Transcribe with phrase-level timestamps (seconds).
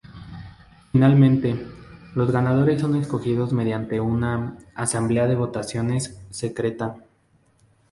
[0.91, 1.63] Finalmente,
[2.15, 6.95] los ganadores son escogidos mediante una "Asamblea de Votaciones" secreta.